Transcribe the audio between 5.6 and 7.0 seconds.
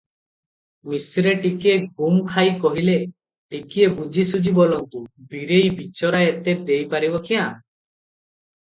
ବିଚରା ଏତେ ଦେଇ